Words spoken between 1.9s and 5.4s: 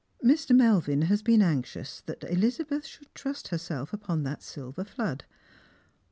that EHzabeth should trust herself upon that silver flood.